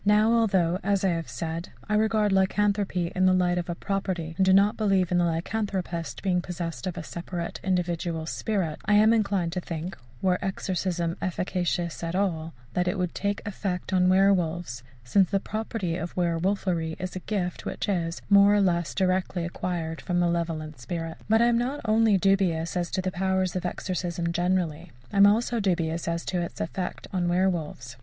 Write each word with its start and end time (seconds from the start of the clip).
Now, 0.03 0.33
although, 0.33 0.79
as 0.81 1.03
I 1.05 1.09
have 1.09 1.29
said, 1.29 1.69
I 1.87 1.93
regard 1.93 2.31
lycanthropy 2.31 3.11
in 3.13 3.27
the 3.27 3.35
light 3.35 3.59
of 3.59 3.69
a 3.69 3.75
property, 3.75 4.33
and 4.35 4.43
do 4.43 4.51
not 4.51 4.75
believe 4.75 5.11
in 5.11 5.19
the 5.19 5.25
lycanthropist 5.25 6.23
being 6.23 6.41
possessed 6.41 6.87
of 6.87 6.97
a 6.97 7.03
separate 7.03 7.59
individual 7.63 8.25
spirit, 8.25 8.79
I 8.85 8.95
am 8.95 9.13
inclined 9.13 9.53
to 9.53 9.61
think, 9.61 9.95
were 10.19 10.39
exorcism 10.43 11.17
efficacious 11.21 12.01
at 12.03 12.15
all, 12.15 12.55
that 12.73 12.87
it 12.87 12.97
would 12.97 13.13
take 13.13 13.43
effect 13.47 13.93
on 13.93 14.09
werwolves, 14.09 14.81
since 15.03 15.29
the 15.29 15.39
property 15.39 15.97
of 15.97 16.15
werwolfery 16.17 16.95
is 16.97 17.15
a 17.15 17.19
gift 17.19 17.65
which 17.67 17.87
is, 17.87 18.23
more 18.27 18.55
or 18.55 18.61
less, 18.61 18.95
directly 18.95 19.45
acquired 19.45 20.01
from 20.01 20.19
the 20.19 20.25
malevolent 20.25 20.79
spirits. 20.79 21.21
But 21.29 21.43
I 21.43 21.45
am 21.45 21.59
not 21.59 21.79
only 21.85 22.17
dubious 22.17 22.75
as 22.75 22.89
to 22.89 23.03
the 23.03 23.11
powers 23.11 23.55
of 23.55 23.67
exorcism 23.67 24.33
generally, 24.33 24.91
I 25.13 25.17
am 25.17 25.27
also 25.27 25.59
dubious 25.59 26.07
as 26.07 26.25
to 26.25 26.41
its 26.41 26.59
effect 26.59 27.07
on 27.13 27.27
werwolves. 27.29 27.97